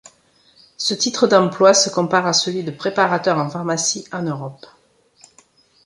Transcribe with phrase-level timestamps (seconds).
[0.77, 4.65] Ce titre d'emploi se compare à celui de préparateur en pharmacie en Europe.